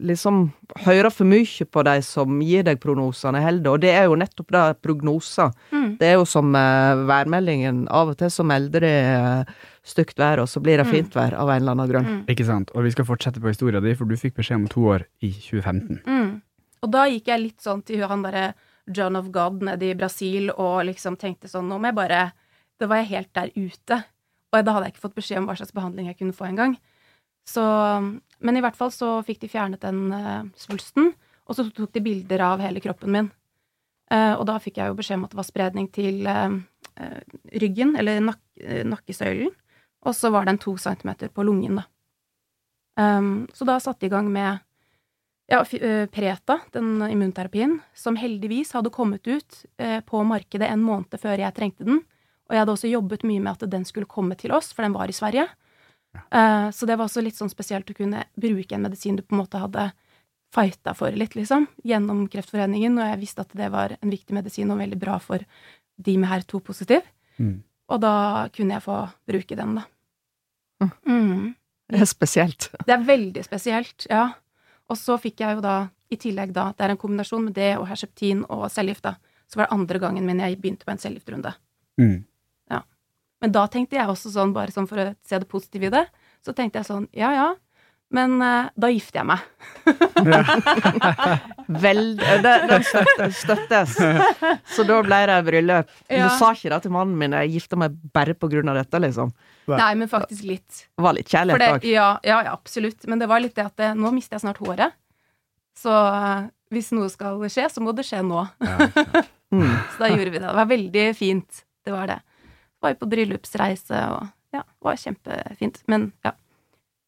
[0.00, 0.50] liksom
[0.84, 4.50] høre for mye på de som gir deg prognosene heller, og det er jo nettopp
[4.54, 5.52] det, prognoser.
[5.72, 5.96] Mm.
[6.00, 7.84] Det er jo som eh, værmeldingen.
[7.90, 9.54] Av og til så melder de eh,
[9.86, 10.92] stygt vær, og så blir det Mm.
[10.92, 12.06] fint vær av en eller annen grunn.
[12.06, 12.24] Mm.
[12.32, 12.70] Ikke sant?
[12.74, 15.30] Og vi skal fortsette på historia di, for du fikk beskjed om to år i
[15.32, 16.02] 2015.
[16.06, 16.42] Mm.
[16.82, 18.54] Og da gikk jeg litt sånn til han derre
[18.86, 22.32] John of God nede i Brasil og liksom tenkte sånn Nå må jeg bare
[22.78, 24.04] Da var jeg helt der ute.
[24.52, 26.76] Og da hadde jeg ikke fått beskjed om hva slags behandling jeg kunne få engang.
[27.46, 27.62] Så
[28.38, 31.14] Men i hvert fall så fikk de fjernet den uh, svulsten,
[31.48, 33.30] og så tok de bilder av hele kroppen min.
[34.12, 36.52] Uh, og da fikk jeg jo beskjed om at det var spredning til uh,
[37.56, 39.54] ryggen, eller nak nakkesøylen.
[40.06, 41.86] Og så var den to centimeter på lungen, da.
[42.96, 44.62] Um, så da satte de i gang med
[45.50, 45.58] ja,
[46.12, 49.58] Preta, den immunterapien, som heldigvis hadde kommet ut
[50.08, 52.00] på markedet en måned før jeg trengte den.
[52.48, 54.96] Og jeg hadde også jobbet mye med at den skulle komme til oss, for den
[54.96, 55.44] var i Sverige.
[56.30, 59.36] Eh, så det var også litt sånn spesielt å kunne bruke en medisin du på
[59.36, 59.90] en måte hadde
[60.54, 64.70] fighta for litt, liksom, gjennom Kreftforeningen, og jeg visste at det var en viktig medisin
[64.72, 65.42] og veldig bra for
[65.96, 67.04] de med HER2-positiv.
[67.42, 67.58] Mm.
[67.92, 68.14] Og da
[68.54, 69.84] kunne jeg få bruke den, da.
[70.82, 70.92] Mm.
[71.06, 71.44] Mm.
[71.92, 72.70] Det er spesielt.
[72.86, 74.28] Det er veldig spesielt, ja.
[74.90, 75.76] Og så fikk jeg jo da,
[76.12, 79.16] i tillegg da, det er en kombinasjon med det og Herseptin og cellegift, da.
[79.46, 81.52] Så var det andre gangen min jeg begynte på en cellegiftrunde.
[82.00, 82.24] Mm.
[83.46, 86.02] Men da tenkte jeg også sånn, bare sånn for å se det positive i det,
[86.42, 87.46] så tenkte jeg sånn, ja ja,
[88.14, 89.44] men uh, da gifter jeg meg.
[91.84, 93.94] Vel, det, den støttes, støttes.
[94.74, 95.94] Så da ble det bryllup.
[96.10, 96.26] Ja.
[96.26, 99.00] Du sa ikke det til mannen min, jeg gifta meg bare på grunn av dette,
[99.02, 99.30] liksom.
[99.70, 99.90] Nei.
[99.98, 100.84] Men faktisk litt.
[100.94, 101.88] Det var litt kjærlighet det, òg.
[101.90, 103.06] ja, ja, ja, absolutt.
[103.10, 104.94] Men det var litt det at det, nå mister jeg snart håret.
[105.78, 108.46] Så eh, hvis noe skal skje, så må det skje nå.
[108.62, 109.26] Ja.
[109.54, 109.66] Mm.
[109.94, 110.46] Så da gjorde vi det.
[110.46, 111.60] Det var veldig fint.
[111.86, 112.20] Det var det.
[112.86, 115.82] Var på bryllupsreise og ja, det var kjempefint.
[115.90, 116.32] Men ja.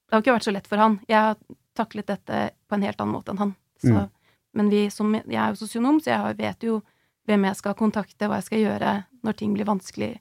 [0.09, 0.99] Det har ikke vært så lett for han.
[1.09, 1.37] Jeg har
[1.79, 2.39] taklet dette
[2.69, 3.57] på en helt annen måte enn han.
[3.79, 4.09] Så, Mm.
[4.57, 6.79] Men vi som, jeg er jo sosionom, så jeg vet jo
[7.29, 10.15] hvem jeg skal kontakte, hva jeg skal gjøre når ting blir vanskelig.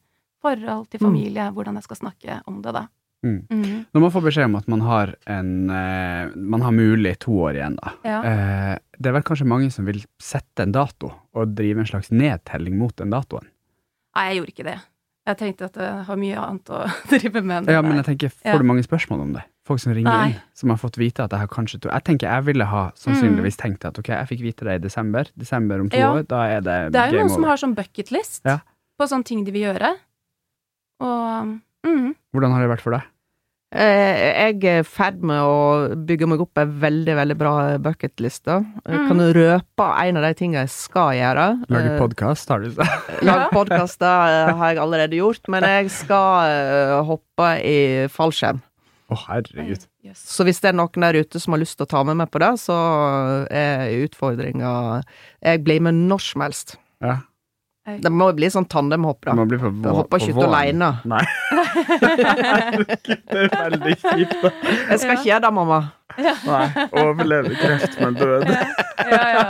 [0.43, 1.05] Forhold til Mm.
[1.07, 2.83] familie, hvordan jeg skal snakke om det, da.
[3.25, 3.47] Mm.
[3.49, 3.85] Mm.
[3.95, 7.55] Når man får beskjed om at man har en eh, Man har mulig to år
[7.57, 7.93] igjen, da.
[8.05, 8.19] Ja.
[8.21, 12.11] Eh, det er vel kanskje mange som vil sette en dato, og drive en slags
[12.11, 13.47] nedtelling mot den datoen.
[14.15, 14.77] Nei, jeg gjorde ikke det.
[15.27, 16.77] Jeg tenkte at jeg har mye annet å
[17.11, 17.67] drive med.
[17.67, 19.43] enn Ja, men jeg tenker, får du mange spørsmål om det?
[19.67, 20.27] Folk som ringer Nei.
[20.31, 22.85] inn, som har fått vite at jeg har kanskje to Jeg tenker jeg ville ha
[22.95, 25.27] sannsynligvis tenkt at ok, jeg fikk vite det i desember.
[25.35, 25.99] Desember om to Mm.
[25.99, 26.11] Ja.
[26.15, 28.59] år, da er det, Det er jo game noen som har sånn bucketlist Ja.
[28.97, 29.91] på sånne ting de vil gjøre.
[31.03, 33.03] Og mm, Hvordan har det vært for deg?
[33.75, 37.53] Eh, Jeg er i ferd med å bygge meg opp ei veldig, veldig bra
[37.83, 38.61] bucketliste.
[38.87, 39.07] Jeg Mm.
[39.09, 41.47] Kan du røpe en av de tingene jeg skal gjøre?
[41.69, 43.09] Lage Eh, podkast, har du sagt.
[43.27, 48.61] Lage podkaster har jeg allerede gjort, men jeg skal eh, hoppe i fallskjerm.
[49.11, 49.83] Å, herregud.
[50.03, 50.19] Yes.
[50.23, 52.31] Så hvis det er noen der ute som har lyst til å ta med meg
[52.31, 52.75] på det, så
[53.51, 55.03] er utfordringa
[55.43, 56.77] Jeg blir med når som helst.
[57.03, 57.19] Ja.
[57.87, 59.33] Det må bli sånn tandemhopp, da.
[59.33, 60.89] Man blir på, Jeg vå- hopper ikke ut aleine.
[61.07, 61.23] Nei.
[63.07, 64.35] Det er veldig kjipt.
[64.43, 64.51] da.
[64.89, 65.79] Jeg skal ikke gjøre det, mamma.
[66.17, 66.65] Nei.
[67.03, 68.43] Overleve kreft, men død.
[69.07, 69.45] Ja, ja.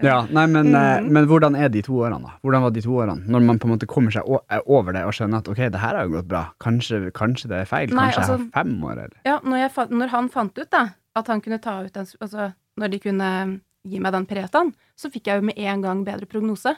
[0.00, 1.08] Ja, nei, men, eh, Mhm.
[1.12, 2.30] men hvordan er de to årene, da?
[2.44, 3.24] Hvordan var de to årene?
[3.26, 5.80] Når man på en måte kommer seg eh, over det og skjønner at ok, det
[5.80, 6.44] her har jo gått bra.
[6.60, 7.88] Kanskje, kanskje det er feil?
[7.90, 9.16] Nei, Kanskje jeg altså- har fem år, eller?
[9.26, 10.84] Ja, når, jeg, fa- når han fant ut da,
[11.16, 15.10] at han kunne ta ut den Altså, når de kunne gi meg den Peretaen, så
[15.12, 16.74] fikk jeg jo med en gang bedre prognose.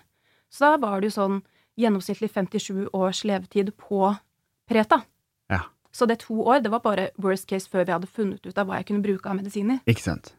[0.50, 1.40] Så da var det jo sånn
[1.80, 4.12] gjennomsnittlig 57 års levetid på
[4.68, 5.02] Pereta.
[5.50, 5.64] Ja.
[5.92, 8.68] Så det to år, det var bare worst case før vi hadde funnet ut av
[8.68, 9.80] hva jeg kunne bruke av medisiner.
[9.90, 10.34] Ikke sant?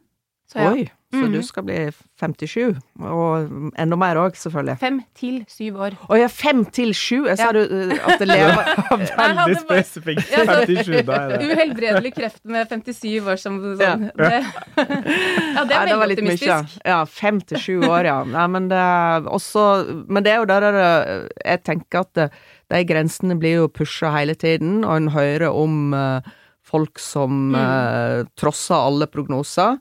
[0.47, 1.33] Så ja, Oi, så Mhm.
[1.33, 1.75] du skal bli
[2.19, 4.77] 57, og enda mer òg, selvfølgelig.
[4.79, 5.91] fem til syv år.
[6.09, 7.25] Å ja, fem til sju?
[7.27, 7.51] Jeg sa Ja.
[7.51, 8.63] du uh, at det lever
[9.17, 10.31] Veldig spesifikt.
[10.31, 13.79] Ja, 57, da er det Uhelbredelig kreft med 57 år som sånn.
[13.81, 13.95] Ja.
[14.15, 14.45] Det,
[14.77, 16.33] ja, det er veldig var veldig litt mye.
[16.37, 16.81] optimistisk.
[16.85, 18.17] Ja, fem til sju år, ja.
[18.23, 18.81] Nei, men det
[19.27, 22.29] også Men det er jo der Jeg tenker at det,
[22.71, 26.21] de grensene blir jo pusha hele tiden, og en hører om uh,
[26.63, 27.55] folk som Mm.
[27.55, 29.79] uh, trosser alle prognoser.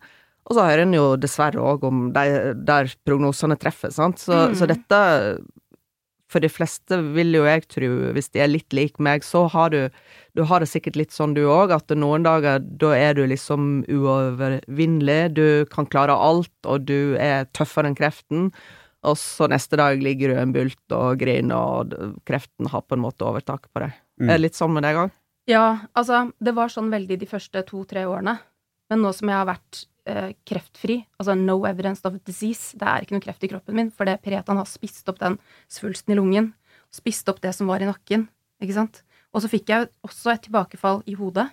[0.51, 4.19] Og så hører en jo dessverre òg om de der prognosene treffer, sant.
[4.19, 4.55] Så, Mm.
[4.59, 5.01] så dette
[6.31, 9.71] For de fleste vil jo jeg tro, hvis de er litt lik meg, så har
[9.71, 9.91] du
[10.37, 13.85] Du har det sikkert litt sånn du òg, at noen dager da er du liksom
[13.91, 18.53] uovervinnelig, du kan klare alt, og du er tøffere enn kreften.
[19.03, 23.03] Og så neste dag ligger du en bult og griner, og kreften har på en
[23.03, 23.93] måte overtak på deg.
[24.21, 24.29] Mm.
[24.29, 25.11] Er det litt sånn med deg òg?
[25.49, 28.39] Ja, altså, det var sånn veldig de første to-tre årene.
[28.91, 33.05] Men nå som jeg har vært eh, kreftfri, altså no evidence of disease, det er
[33.05, 35.39] ikke noe kreft i kroppen min, for det Peretan har spist opp den
[35.71, 36.53] svulsten i lungen,
[36.95, 38.27] spist opp det som var i nakken,
[38.63, 39.03] ikke sant?
[39.31, 41.47] Og så fikk jeg også et tilbakefall i hodet,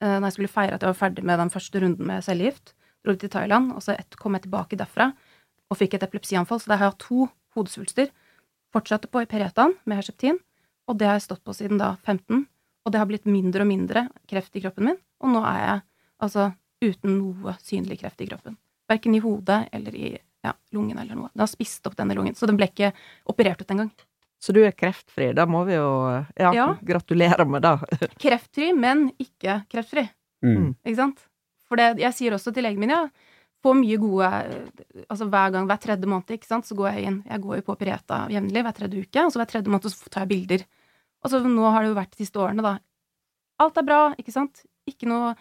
[0.00, 2.74] eh, når jeg skulle feire at jeg var ferdig med den første runden med cellegift.
[3.04, 5.10] Dro til Thailand, og så et, kom jeg tilbake derfra
[5.68, 8.10] og fikk et epilepsianfall, så da har jeg hatt to hodesvulster.
[8.72, 10.38] Fortsatte på peretan med Herceptin,
[10.88, 12.46] og det har jeg stått på siden da 15,
[12.84, 15.84] og det har blitt mindre og mindre kreft i kroppen min, og nå er jeg
[16.24, 16.50] altså
[16.82, 18.56] uten noe synlig kreft i kroppen.
[18.90, 20.10] Verken i hodet eller i
[20.44, 21.30] ja, lungen eller noe.
[21.32, 22.92] Den har spist opp denne lungen, så den ble ikke
[23.30, 23.92] operert ut engang.
[24.44, 25.30] Så du er kreftfri.
[25.32, 25.86] Da må vi jo
[26.36, 26.66] Ja, Ja.
[26.84, 27.78] gratulere med det.
[28.24, 30.04] Kreftfri, men ikke kreftfri.
[30.44, 30.74] Mm.
[30.84, 31.22] Ikke sant?
[31.64, 33.06] For det, jeg sier også til legen min, ja,
[33.64, 34.28] på mye gode
[35.08, 37.22] Altså hver gang, hver tredje måned, ikke sant, så går jeg inn.
[37.30, 40.10] Jeg går jo på Pireta jevnlig hver tredje uke, og så hver tredje måned så
[40.12, 40.66] tar jeg bilder.
[41.24, 42.74] Og så nå har det jo vært de siste årene, da.
[43.64, 44.60] Alt er bra, ikke sant?
[44.90, 45.32] Ikke noe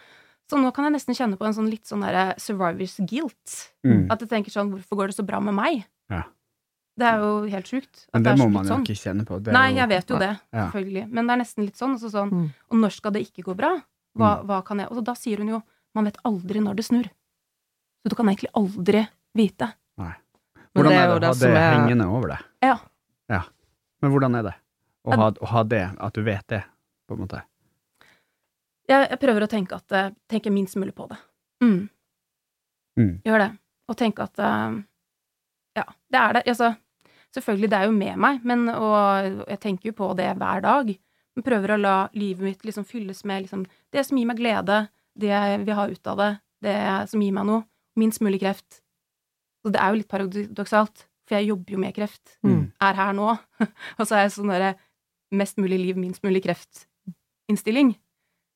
[0.51, 3.71] Så nå kan jeg nesten kjenne på en sånn litt sånn derre survivors guilt.
[3.86, 4.08] Mm.
[4.12, 5.86] At jeg tenker sånn, hvorfor går det så bra med meg?
[6.12, 6.23] Ja.
[6.99, 8.03] Det er jo helt sjukt.
[8.13, 8.84] Men det det må man jo sånn.
[8.86, 9.39] ikke kjenne på.
[9.41, 10.69] Det er Nei, jo- jeg vet jo det, Ja.
[10.69, 11.10] selvfølgelig.
[11.10, 11.93] Men det er nesten litt sånn.
[11.95, 12.49] Altså sånn Mm.
[12.69, 13.82] Og når skal det ikke gå bra?
[14.15, 14.45] Hva, Mm.
[14.45, 15.63] hva kan jeg Og da sier hun jo
[15.95, 17.06] man vet aldri når det snur.
[18.03, 19.73] Så du kan egentlig aldri vite.
[19.97, 20.13] Nei.
[20.75, 22.39] Hvordan det er er det å det ha som det er- hengende over deg?
[22.62, 22.77] Ja.
[23.29, 23.43] Ja.
[24.01, 24.56] Men hvordan er det
[25.08, 26.63] å ha, å ha det, at du vet det,
[27.10, 27.41] på en måte?
[28.89, 31.19] Jeg, jeg prøver å tenke at eh, Tenke minst mulig på det.
[31.63, 31.78] Mm.
[33.00, 33.13] Mm.
[33.26, 33.52] Gjør det.
[33.89, 34.80] Og tenke at eh,
[35.80, 36.43] Ja, det er det.
[36.52, 36.74] Altså,
[37.36, 40.91] selvfølgelig, det er jo med meg, men og jeg tenker jo på det hver dag.
[41.34, 44.84] Men prøver å la livet mitt liksom fylles med liksom, det som gir meg glede,
[45.17, 46.32] det jeg vil ha ut av det,
[46.65, 46.76] det
[47.10, 47.65] som gir meg noe.
[47.98, 48.84] Minst mulig kreft.
[49.63, 52.38] Så det er jo litt paradoksalt, for jeg jobber jo med kreft.
[52.46, 52.72] Mm.
[52.84, 53.32] Er her nå.
[53.98, 54.74] og så er jeg sånn derre
[55.34, 57.96] mest mulig liv, minst mulig kreft-innstilling.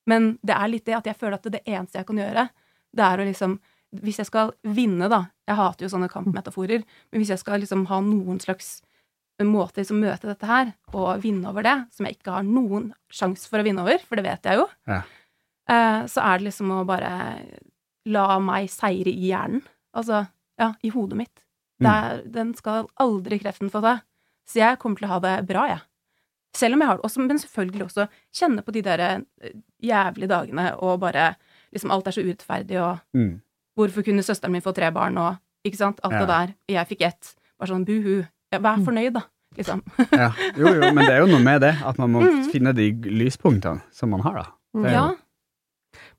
[0.08, 2.48] Men det er litt det at jeg føler at det eneste jeg kan gjøre,
[2.96, 3.60] det er å liksom
[4.04, 7.86] Hvis jeg skal vinne, da Jeg hater jo sånne kampmetaforer, men hvis jeg skal liksom
[7.88, 8.82] ha noen slags
[9.40, 13.46] måte liksom møte dette her, og vinne over det, som jeg ikke har noen sjanse
[13.48, 15.02] for å vinne over, for det vet jeg jo, Ja.
[15.70, 17.12] eh, så er det liksom å bare
[18.10, 19.62] la meg seire i hjernen.
[19.96, 20.28] Altså,
[20.60, 21.44] ja, i hodet mitt.
[21.80, 24.02] Det er, Den skal aldri kreften få ta.
[24.48, 25.82] Så jeg kommer til å ha det bra, jeg.
[26.56, 29.52] Selv om jeg har det også, men selvfølgelig også kjenne på de der eh,
[29.84, 31.36] jævlige dagene og bare
[31.74, 33.42] liksom alt er så urettferdig, og Mm.
[33.78, 36.20] hvorfor kunne søsteren min få tre barn, og ikke sant, alt Ja.
[36.20, 36.54] det der.
[36.70, 37.36] Jeg fikk ett.
[37.60, 38.26] Bare sånn buhu.
[38.54, 39.22] Ja, vær fornøyd, da,
[39.58, 39.82] liksom.
[40.14, 40.32] Ja.
[40.58, 42.52] Jo, jo, men det er jo noe med det, at man må Mm.
[42.52, 44.46] finne de lyspunktene som man har, da.
[44.82, 45.08] Det er Ja.
[45.10, 45.18] jo-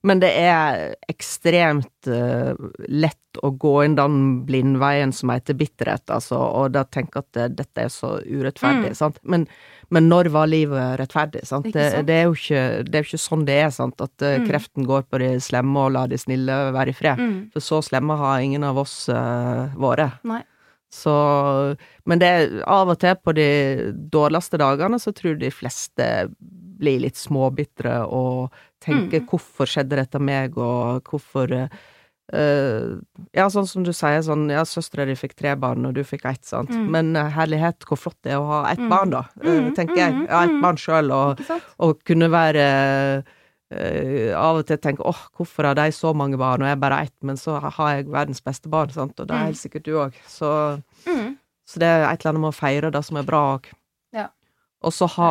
[0.07, 2.53] Men det er ekstremt uh,
[2.87, 7.49] lett å gå inn den blindveien som heter bitterhet, altså, og da tenke at det,
[7.59, 8.97] dette er så urettferdig, mm.
[8.97, 9.19] sant.
[9.21, 9.43] Men,
[9.91, 11.67] men, når var livet rettferdig, sant?
[11.67, 11.75] sant?
[11.75, 14.87] Det, det, er jo ikke, det er ikke sånn det er, sant, at uh, kreften
[14.87, 17.19] går på de slemme og lar de snille være i fred.
[17.19, 17.35] Mm.
[17.55, 20.23] For så slemme har ingen av oss uh, vært.
[20.29, 20.41] Nei.
[20.89, 21.13] Så
[22.09, 23.49] Men det er av og til på de
[24.09, 26.07] dårligste dagene så tror de fleste
[26.79, 29.29] blir litt småbitre og tenker mm.
[29.29, 32.99] 'hvorfor skjedde dette meg', og hvorfor uh,
[33.35, 36.27] Ja, sånn som du sier, sånn Ja, søstera di fikk tre barn, og du fikk
[36.29, 36.85] ett, sant, mm.
[36.93, 38.89] men uh, herlighet, hvor flott det er å ha ett mm.
[38.91, 40.23] barn, da, uh, tenker jeg.
[40.27, 41.43] Ja, ett barn sjøl, og,
[41.77, 42.65] og, kunne være
[43.69, 47.21] av og til tenke 'åh, hvorfor har de så mange barn, og jeg bare ett',
[47.21, 50.15] men så har jeg verdens beste barn, sant, og det er helt sikkert du òg.
[50.25, 50.49] Så,
[51.69, 53.69] så det er et eller annet med å feire det som er bra òg.
[54.17, 54.31] Ja.
[54.81, 55.29] Og så ha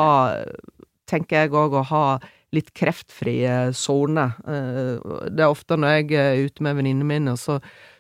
[1.09, 2.05] tenker jeg òg å ha
[2.57, 4.37] litt kreftfrie soner.
[4.49, 4.97] Eh,
[5.29, 7.59] det er ofte når jeg er ute med venninnene mine, så,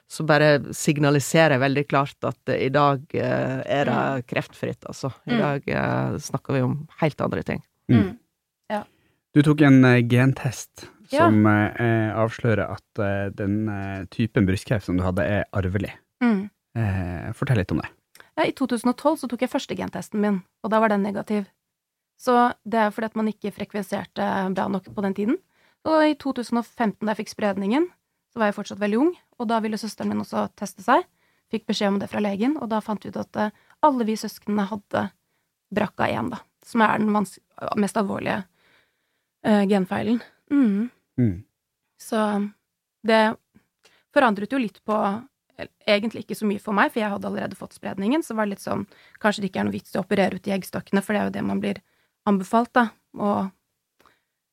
[0.08, 4.28] så bare signaliserer jeg veldig klart at i dag eh, er det mm.
[4.30, 5.12] kreftfritt, altså.
[5.28, 5.42] I mm.
[5.42, 7.64] dag eh, snakker vi om helt andre ting.
[7.92, 7.98] Mm.
[8.00, 8.14] mm.
[8.72, 8.84] Ja.
[9.36, 12.16] Du tok en gentest som ja.
[12.20, 13.00] avslører at
[13.38, 13.62] den
[14.12, 15.94] typen brystkreft som du hadde, er arvelig.
[16.20, 16.50] Mm.
[17.38, 17.88] fortell litt om det.
[18.36, 21.46] Ja, I 2012 så tok jeg første gentesten min, og da var den negativ.
[22.18, 22.34] Så
[22.66, 25.38] det er fordi at man ikke frekvenserte bra nok på den tiden.
[25.86, 27.86] Og i 2015, da jeg fikk spredningen,
[28.32, 31.06] så var jeg fortsatt veldig ung, og da ville søsteren min også teste seg.
[31.52, 33.54] Fikk beskjed om det fra legen, og da fant vi ut at eh,
[33.86, 35.06] alle vi søsknene hadde
[35.74, 37.14] BRCA1, da, som er den
[37.80, 38.42] mest alvorlige
[39.46, 40.20] uh, genfeilen.
[40.50, 40.88] Mm.
[41.20, 41.34] Mm.
[42.00, 42.20] Så
[43.06, 43.22] det
[44.14, 45.00] forandret jo litt på
[45.90, 48.22] Egentlig ikke så mye for meg, for jeg hadde allerede fått spredningen.
[48.22, 48.84] Så var det litt sånn
[49.18, 51.26] Kanskje det ikke er noe vits i å operere ut de eggstokkene, for det er
[51.26, 51.80] jo det man blir
[52.28, 52.88] anbefalt, da.
[53.18, 53.48] Og,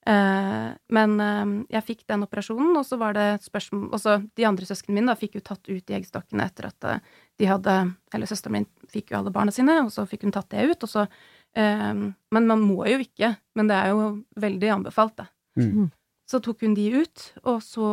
[0.08, 4.48] eh, men eh, jeg fikk den operasjonen, og så var det spørsmål Og så de
[4.48, 7.04] andre søsknene mine da, fikk jo tatt ut de eggstokkene etter at eh,
[7.42, 7.76] de hadde
[8.16, 10.88] Eller søsteren min fikk jo alle barna sine, og så fikk hun tatt det ut,
[10.88, 13.36] og så eh, Men man må jo ikke.
[13.60, 14.10] Men det er jo
[14.42, 15.30] veldig anbefalt, da.
[15.60, 15.92] Mm.
[16.26, 17.88] Så tok hun de ut, og så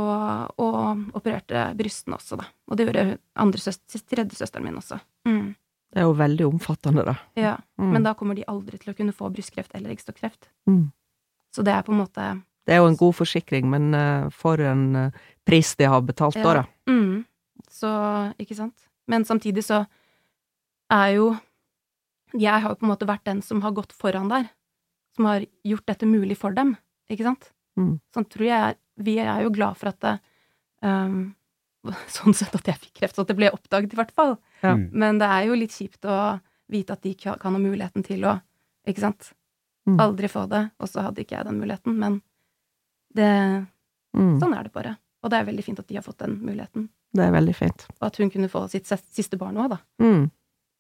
[0.57, 2.47] og opererte brystene også, da.
[2.71, 4.97] Og det gjorde andre søster, tredje søsteren min også.
[5.29, 5.53] Mm.
[5.93, 7.15] Det er jo veldig omfattende, da.
[7.37, 7.91] Ja, mm.
[7.93, 10.49] men da kommer de aldri til å kunne få brystkreft eller eggstokkreft.
[10.71, 10.87] Mm.
[11.53, 12.29] Så det er på en måte
[12.65, 16.39] Det er jo en god forsikring, men uh, for en uh, pris de har betalt
[16.41, 16.47] ja.
[16.47, 16.93] da, da.
[16.93, 17.27] Mm.
[17.69, 17.91] Så,
[18.41, 18.89] ikke sant.
[19.11, 19.83] Men samtidig så
[20.93, 21.35] er jo
[22.33, 24.49] Jeg har jo på en måte vært den som har gått foran der.
[25.13, 26.73] Som har gjort dette mulig for dem,
[27.13, 27.51] ikke sant?
[27.77, 27.99] Mm.
[28.15, 30.17] Sånn tror jeg Vi er jo glad for at det
[30.81, 31.35] um,
[32.17, 34.37] sånn sett at jeg fikk kreft, så at det ble oppdaget, i hvert fall.
[34.63, 34.75] Ja.
[34.79, 34.89] Mm.
[35.03, 36.17] Men det er jo litt kjipt å
[36.73, 38.39] vite at de kan ha muligheten til å
[38.89, 39.29] Ikke sant?
[39.87, 39.99] Mm.
[40.03, 41.95] Aldri få det, og så hadde ikke jeg den muligheten.
[41.99, 42.17] Men
[43.15, 43.31] det
[44.17, 44.41] mm.
[44.41, 44.97] Sånn er det bare.
[45.23, 46.89] Og det er veldig fint at de har fått den muligheten.
[47.15, 47.85] Det er veldig fint.
[48.01, 49.79] Og at hun kunne få sitt siste barn òg, da.
[50.03, 50.31] Mm.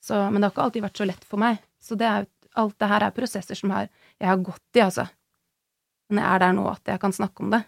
[0.03, 1.61] Så, men det har ikke alltid vært så lett for meg.
[1.83, 2.27] Så det er,
[2.59, 5.07] alt det her er prosesser som har, jeg har gått i, altså.
[6.11, 7.62] Men jeg er der nå at jeg kan snakke om det.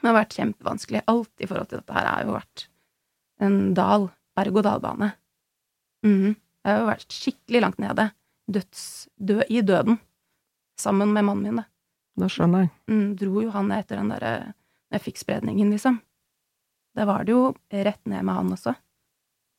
[0.00, 1.04] Det har vært kjempevanskelig.
[1.12, 2.66] Alt i forhold til dette her har jo vært
[3.40, 4.10] en dal.
[4.38, 5.10] Berg-og-dal-bane.
[6.06, 6.36] Mm.
[6.64, 8.10] Jeg har jo vært skikkelig langt nede.
[8.50, 8.84] Døds,
[9.16, 9.98] død, I døden.
[10.80, 11.66] Sammen med mannen min, da.
[12.20, 12.72] Da skjønner jeg.
[12.90, 14.32] Mm, dro jo han etter den derre
[14.90, 16.00] Når jeg fikk spredningen, liksom.
[16.98, 18.74] Da var det jo rett ned med han også.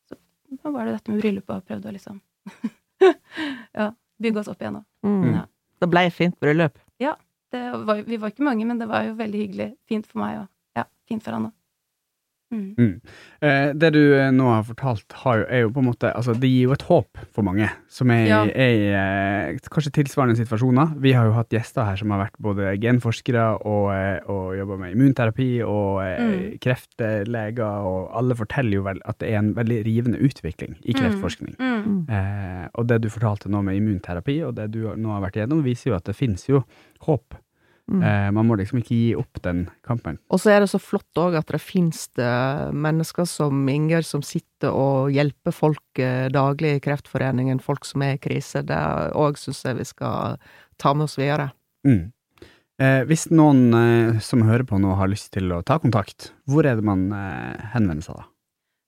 [0.10, 0.18] Så
[0.60, 2.20] da var det dette med bryllupet og prøvde å liksom
[3.80, 4.88] Ja, bygge oss opp igjen, òg.
[5.08, 5.30] Mm.
[5.38, 5.46] Ja.
[5.82, 6.76] Det ble et fint bryllup.
[7.02, 7.16] Ja.
[7.52, 9.70] Var, vi var ikke mange, men det var jo veldig hyggelig.
[9.90, 11.56] Fint for meg, og ja, fint for han òg.
[12.52, 12.74] Mm.
[12.78, 12.96] Mm.
[13.42, 16.50] Eh, det du eh, nå har fortalt, har, er jo på en måte Altså, det
[16.52, 18.42] gir jo et håp for mange som er, ja.
[18.44, 20.98] er i eh, kanskje tilsvarende situasjoner.
[21.02, 24.80] Vi har jo hatt gjester her som har vært både genforskere og, eh, og jobba
[24.82, 26.58] med immunterapi og eh, mm.
[26.64, 31.00] kreftleger, og alle forteller jo vel at det er en veldig rivende utvikling i mm.
[31.00, 31.56] kreftforskning.
[31.60, 32.02] Mm.
[32.12, 35.64] Eh, og det du fortalte nå med immunterapi, og det du nå har vært igjennom,
[35.66, 36.66] viser jo at det finnes jo
[37.08, 37.40] håp.
[37.92, 38.04] Mm.
[38.08, 40.18] Eh, man må liksom ikke gi opp den kampen.
[40.32, 42.32] Og så er det så flott òg at det finnes det
[42.72, 48.16] mennesker som Inger, som sitter og hjelper folk eh, daglig i Kreftforeningen, folk som er
[48.16, 48.64] i krise.
[48.68, 48.80] Det
[49.20, 50.40] òg syns jeg vi skal
[50.82, 51.52] ta med oss videre.
[51.88, 52.14] Mm.
[52.82, 56.66] Eh, hvis noen eh, som hører på nå har lyst til å ta kontakt, hvor
[56.66, 58.28] er det man eh, henvender seg da?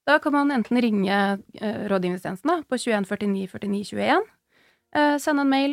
[0.04, 1.20] Da kan man enten ringe
[1.60, 4.28] eh, rådgivningstjenesten på 21 49 49 21,
[5.18, 5.72] sende en mail,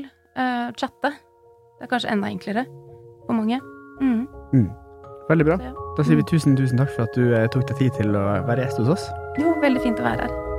[0.80, 1.12] chatte.
[1.78, 2.64] Det er kanskje enda enklere
[3.28, 3.62] for mange.
[4.02, 4.28] Mm.
[4.54, 4.70] Mm.
[5.32, 5.58] Veldig bra.
[5.98, 8.24] Da sier vi tusen, tusen takk for at du eh, tok deg tid til å
[8.48, 9.10] være gjest hos oss.
[9.40, 10.51] Jo, veldig fint å være her.